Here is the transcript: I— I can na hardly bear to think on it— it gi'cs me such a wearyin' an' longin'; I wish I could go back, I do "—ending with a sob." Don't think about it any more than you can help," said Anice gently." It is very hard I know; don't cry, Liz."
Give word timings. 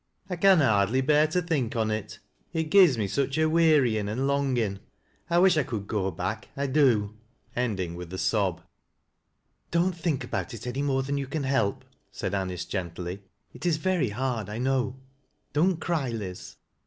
I— 0.31 0.33
I 0.33 0.37
can 0.37 0.57
na 0.57 0.65
hardly 0.67 1.01
bear 1.01 1.27
to 1.27 1.43
think 1.43 1.75
on 1.75 1.91
it— 1.91 2.17
it 2.53 2.71
gi'cs 2.71 2.97
me 2.97 3.07
such 3.07 3.37
a 3.37 3.47
wearyin' 3.47 4.09
an' 4.09 4.25
longin'; 4.25 4.79
I 5.29 5.37
wish 5.37 5.57
I 5.57 5.63
could 5.63 5.85
go 5.85 6.09
back, 6.09 6.47
I 6.57 6.65
do 6.65 7.19
"—ending 7.65 7.93
with 7.93 8.11
a 8.11 8.17
sob." 8.17 8.61
Don't 9.75 9.95
think 9.95 10.23
about 10.23 10.55
it 10.55 10.65
any 10.65 10.81
more 10.81 11.03
than 11.03 11.19
you 11.19 11.27
can 11.27 11.43
help," 11.43 11.85
said 12.11 12.33
Anice 12.33 12.65
gently." 12.65 13.21
It 13.53 13.63
is 13.63 13.77
very 13.77 14.09
hard 14.09 14.49
I 14.49 14.57
know; 14.57 14.95
don't 15.53 15.79
cry, 15.79 16.09
Liz." 16.09 16.55